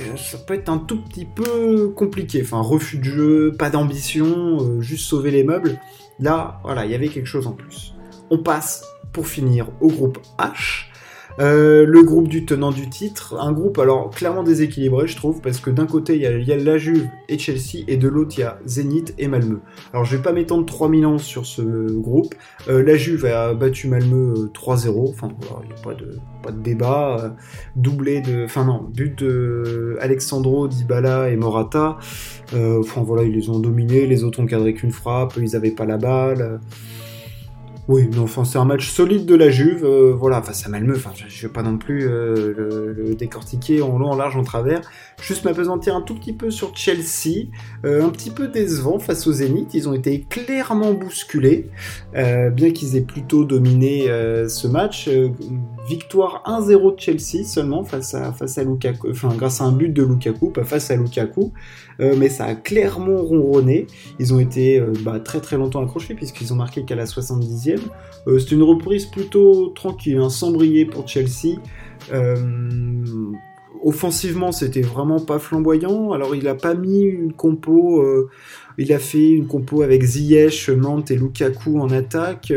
euh, 0.00 0.16
ça 0.16 0.38
peut 0.38 0.54
être 0.54 0.68
un 0.68 0.78
tout 0.78 1.02
petit 1.02 1.24
peu 1.24 1.88
compliqué. 1.88 2.42
Enfin, 2.42 2.60
refus 2.60 2.98
de 2.98 3.04
jeu, 3.04 3.52
pas 3.58 3.70
d'ambition, 3.70 4.58
euh, 4.60 4.80
juste 4.80 5.06
sauver 5.06 5.30
les 5.30 5.44
meubles. 5.44 5.78
Là, 6.18 6.60
voilà, 6.64 6.84
il 6.84 6.90
y 6.90 6.94
avait 6.94 7.08
quelque 7.08 7.26
chose 7.26 7.46
en 7.46 7.52
plus. 7.52 7.94
On 8.30 8.38
passe, 8.38 8.84
pour 9.12 9.28
finir, 9.28 9.68
au 9.80 9.88
groupe 9.88 10.18
H. 10.38 10.86
Euh, 11.38 11.84
le 11.84 12.02
groupe 12.02 12.28
du 12.28 12.46
tenant 12.46 12.70
du 12.70 12.88
titre, 12.88 13.36
un 13.38 13.52
groupe 13.52 13.78
alors 13.78 14.10
clairement 14.10 14.42
déséquilibré 14.42 15.06
je 15.06 15.16
trouve, 15.16 15.40
parce 15.40 15.60
que 15.60 15.70
d'un 15.70 15.86
côté 15.86 16.16
il 16.16 16.22
y, 16.22 16.52
a, 16.52 16.56
la 16.56 16.78
Juve 16.78 17.08
et 17.28 17.38
Chelsea, 17.38 17.84
et 17.88 17.96
de 17.96 18.08
l'autre 18.08 18.34
il 18.38 18.40
y 18.40 18.44
a 18.44 18.58
Zénith 18.64 19.14
et 19.18 19.28
Malmö. 19.28 19.58
Alors 19.92 20.04
je 20.04 20.16
vais 20.16 20.22
pas 20.22 20.32
m'étendre 20.32 20.64
3000 20.64 21.06
ans 21.06 21.18
sur 21.18 21.44
ce 21.44 21.62
groupe. 21.92 22.34
Euh, 22.68 22.82
la 22.82 22.96
Juve 22.96 23.26
a 23.26 23.52
battu 23.52 23.88
Malmö 23.88 24.50
3-0, 24.54 24.88
euh, 24.88 25.10
enfin 25.10 25.28
il 25.62 25.68
n'y 25.68 25.74
a 25.74 25.82
pas 25.82 25.94
de, 25.94 26.62
débat. 26.62 27.36
doublé 27.74 28.20
de... 28.20 28.44
Enfin 28.44 28.64
non, 28.64 28.88
but 28.90 29.18
de 29.18 29.96
Alexandro, 30.00 30.68
Dybala 30.68 31.28
et 31.30 31.36
Morata. 31.36 31.98
enfin 32.54 33.02
voilà, 33.02 33.24
ils 33.24 33.34
les 33.34 33.50
ont 33.50 33.58
dominés, 33.58 34.06
les 34.06 34.24
autres 34.24 34.40
ont 34.40 34.46
cadré 34.46 34.72
qu'une 34.72 34.92
frappe, 34.92 35.34
ils 35.36 35.54
avaient 35.54 35.70
pas 35.70 35.84
la 35.84 35.98
balle. 35.98 36.60
Oui, 37.88 38.08
non, 38.08 38.24
enfin, 38.24 38.44
c'est 38.44 38.58
un 38.58 38.64
match 38.64 38.90
solide 38.90 39.26
de 39.26 39.36
la 39.36 39.48
Juve. 39.48 39.84
Euh, 39.84 40.12
voilà, 40.12 40.42
face 40.42 40.66
à 40.66 40.68
Malmö, 40.68 40.94
enfin, 40.96 41.12
je 41.14 41.24
ne 41.24 41.42
vais 41.42 41.52
pas 41.52 41.62
non 41.62 41.78
plus 41.78 42.08
euh, 42.08 42.52
le, 42.96 43.14
décortiquer 43.14 43.80
en 43.80 43.96
long, 43.96 44.08
en 44.08 44.16
large, 44.16 44.36
en 44.36 44.42
travers. 44.42 44.80
Juste 45.22 45.44
m'apesantir 45.44 45.94
un 45.94 46.02
tout 46.02 46.16
petit 46.16 46.32
peu 46.32 46.50
sur 46.50 46.76
Chelsea. 46.76 47.46
Euh, 47.84 48.04
un 48.04 48.08
petit 48.08 48.30
peu 48.30 48.48
décevant 48.48 48.98
face 48.98 49.28
au 49.28 49.32
Zénith. 49.32 49.72
Ils 49.74 49.88
ont 49.88 49.94
été 49.94 50.22
clairement 50.22 50.94
bousculés, 50.94 51.70
bien 52.12 52.72
qu'ils 52.72 52.96
aient 52.96 53.02
plutôt 53.02 53.44
dominé 53.44 54.08
ce 54.48 54.66
match. 54.66 55.08
Victoire 55.88 56.42
1-0 56.46 56.96
de 56.96 57.00
Chelsea 57.00 57.44
seulement 57.44 57.84
face 57.84 58.14
à, 58.14 58.32
face 58.32 58.58
grâce 59.36 59.60
à 59.60 59.64
un 59.64 59.72
but 59.72 59.88
de 59.88 60.02
Lukaku, 60.02 60.50
pas 60.50 60.64
face 60.64 60.90
à 60.90 60.96
Lukaku. 60.96 61.52
mais 61.98 62.28
ça 62.28 62.44
a 62.44 62.54
clairement 62.54 63.22
ronronné. 63.22 63.86
Ils 64.18 64.34
ont 64.34 64.38
été 64.38 64.82
bah, 65.02 65.20
très 65.20 65.40
très 65.40 65.56
longtemps 65.56 65.82
accrochés 65.82 66.14
puisqu'ils 66.14 66.52
ont 66.52 66.56
marqué 66.56 66.84
qu'à 66.84 66.94
la 66.96 67.04
70e. 67.04 67.78
Euh, 68.26 68.38
c'est 68.38 68.52
une 68.52 68.62
reprise 68.62 69.06
plutôt 69.06 69.68
tranquille, 69.68 70.18
hein, 70.18 70.30
sans 70.30 70.52
pour 70.90 71.08
Chelsea. 71.08 71.58
Euh, 72.12 72.36
offensivement, 73.82 74.52
c'était 74.52 74.82
vraiment 74.82 75.20
pas 75.20 75.38
flamboyant. 75.38 76.12
Alors, 76.12 76.34
il 76.34 76.48
a 76.48 76.54
pas 76.54 76.74
mis 76.74 77.02
une 77.02 77.32
compo. 77.32 78.02
Euh, 78.02 78.28
il 78.78 78.92
a 78.92 78.98
fait 78.98 79.30
une 79.30 79.46
compo 79.46 79.82
avec 79.82 80.02
Ziyech, 80.02 80.68
Mante 80.70 81.10
et 81.10 81.16
Lukaku 81.16 81.80
en 81.80 81.90
attaque. 81.90 82.52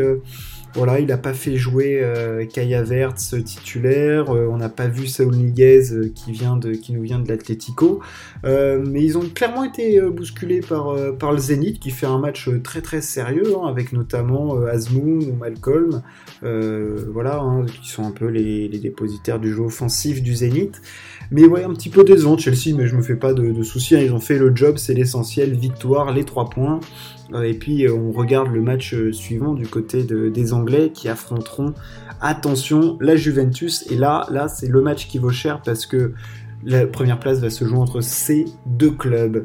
Voilà, 0.74 1.00
il 1.00 1.06
n'a 1.06 1.18
pas 1.18 1.34
fait 1.34 1.56
jouer 1.56 2.00
euh, 2.00 2.46
Kaya 2.46 2.82
Verts 2.82 3.14
titulaire, 3.14 4.30
euh, 4.30 4.46
on 4.48 4.56
n'a 4.56 4.68
pas 4.68 4.86
vu 4.86 5.08
Saul 5.08 5.34
Niguez 5.34 5.92
euh, 5.92 6.12
qui, 6.14 6.30
vient 6.30 6.56
de, 6.56 6.72
qui 6.72 6.92
nous 6.92 7.02
vient 7.02 7.18
de 7.18 7.28
l'Atlético, 7.28 8.00
mais 8.44 9.02
ils 9.02 9.18
ont 9.18 9.24
clairement 9.34 9.64
été 9.64 10.00
bousculés 10.00 10.60
par, 10.60 10.94
par 11.18 11.32
le 11.32 11.38
Zénith 11.38 11.80
qui 11.80 11.90
fait 11.90 12.06
un 12.06 12.18
match 12.18 12.48
très 12.62 12.82
très 12.82 13.00
sérieux, 13.00 13.54
hein, 13.56 13.66
avec 13.66 13.92
notamment 13.92 14.62
Azmoun 14.66 15.24
ou 15.24 15.34
Malcolm, 15.34 16.02
voilà, 16.42 17.40
hein, 17.40 17.66
qui 17.82 17.90
sont 17.90 18.04
un 18.04 18.12
peu 18.12 18.26
les, 18.26 18.68
dépositaires 18.80 19.40
du 19.40 19.52
jeu 19.52 19.60
offensif 19.60 20.22
du 20.22 20.34
Zénith. 20.34 20.80
Mais 21.30 21.44
ouais, 21.44 21.64
un 21.64 21.74
petit 21.74 21.90
peu 21.90 22.02
décevant 22.02 22.38
Chelsea, 22.38 22.76
mais 22.76 22.86
je 22.86 22.96
me 22.96 23.02
fais 23.02 23.16
pas 23.16 23.34
de, 23.34 23.62
soucis, 23.62 23.96
hein, 23.96 24.00
ils 24.02 24.12
ont 24.12 24.20
fait 24.20 24.38
le 24.38 24.54
job, 24.54 24.78
c'est 24.78 24.94
l'essentiel, 24.94 25.54
victoire, 25.54 26.12
les 26.12 26.24
trois 26.24 26.48
points. 26.48 26.80
Euh, 27.32 27.42
et 27.42 27.54
puis 27.54 27.86
euh, 27.86 27.94
on 27.94 28.12
regarde 28.12 28.48
le 28.52 28.60
match 28.60 28.94
euh, 28.94 29.12
suivant 29.12 29.54
du 29.54 29.66
côté 29.66 30.02
des 30.02 30.52
Anglais 30.52 30.90
qui 30.92 31.08
affronteront, 31.08 31.74
attention, 32.20 32.96
la 33.00 33.16
Juventus. 33.16 33.86
Et 33.90 33.96
là, 33.96 34.26
là 34.30 34.48
c'est 34.48 34.68
le 34.68 34.80
match 34.80 35.08
qui 35.08 35.18
vaut 35.18 35.30
cher 35.30 35.62
parce 35.62 35.86
que 35.86 36.12
la 36.64 36.86
première 36.86 37.18
place 37.18 37.38
va 37.38 37.50
se 37.50 37.64
jouer 37.64 37.78
entre 37.78 38.00
ces 38.00 38.46
deux 38.66 38.90
clubs. 38.90 39.44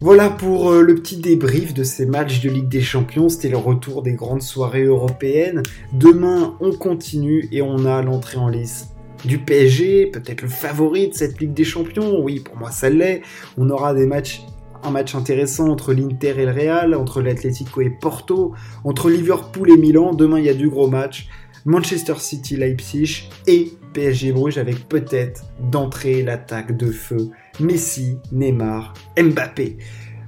Voilà 0.00 0.30
pour 0.30 0.72
le 0.72 0.94
petit 0.94 1.16
débrief 1.16 1.74
de 1.74 1.82
ces 1.82 2.06
matchs 2.06 2.40
de 2.40 2.50
Ligue 2.50 2.68
des 2.68 2.82
Champions. 2.82 3.28
C'était 3.28 3.48
le 3.48 3.56
retour 3.56 4.02
des 4.02 4.12
grandes 4.12 4.42
soirées 4.42 4.84
européennes. 4.84 5.62
Demain, 5.92 6.56
on 6.60 6.70
continue 6.70 7.48
et 7.50 7.62
on 7.62 7.84
a 7.84 8.00
l'entrée 8.02 8.38
en 8.38 8.48
lice 8.48 8.90
du 9.24 9.38
PSG, 9.38 10.06
peut-être 10.06 10.42
le 10.42 10.48
favori 10.48 11.08
de 11.08 11.14
cette 11.14 11.40
Ligue 11.40 11.54
des 11.54 11.64
Champions. 11.64 12.20
Oui, 12.22 12.40
pour 12.40 12.56
moi, 12.56 12.70
ça 12.70 12.88
l'est. 12.90 13.22
On 13.56 13.68
aura 13.70 13.94
des 13.94 14.06
matchs 14.06 14.42
un 14.82 14.90
match 14.90 15.14
intéressant 15.14 15.68
entre 15.68 15.92
l'Inter 15.92 16.34
et 16.38 16.44
le 16.44 16.52
Real, 16.52 16.94
entre 16.94 17.20
l'Atlético 17.20 17.80
et 17.80 17.90
Porto, 17.90 18.54
entre 18.84 19.10
Liverpool 19.10 19.70
et 19.70 19.76
Milan. 19.76 20.12
Demain, 20.14 20.38
il 20.38 20.46
y 20.46 20.48
a 20.48 20.54
du 20.54 20.68
gros 20.68 20.88
match. 20.88 21.28
Manchester 21.64 22.14
City, 22.18 22.56
Leipzig 22.56 23.28
et 23.46 23.72
PSG 23.92 24.32
Bruges 24.32 24.58
avec 24.58 24.88
peut-être 24.88 25.44
d'entrée 25.60 26.22
l'attaque 26.22 26.76
de 26.76 26.90
feu 26.90 27.30
Messi, 27.60 28.18
Neymar, 28.32 28.94
Mbappé. 29.20 29.76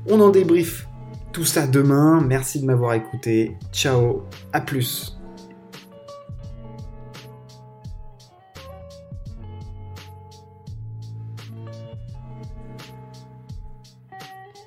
On 0.06 0.20
en 0.20 0.30
débrief 0.30 0.86
tout 1.32 1.44
ça 1.44 1.66
demain. 1.66 2.20
Merci 2.20 2.60
de 2.60 2.66
m'avoir 2.66 2.94
écouté. 2.94 3.56
Ciao, 3.72 4.22
à 4.52 4.60
plus. 4.60 5.19